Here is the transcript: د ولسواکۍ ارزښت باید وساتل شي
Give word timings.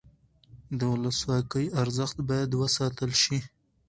د 0.79 0.81
ولسواکۍ 0.93 1.65
ارزښت 1.81 2.17
باید 2.29 2.49
وساتل 2.61 3.11
شي 3.23 3.37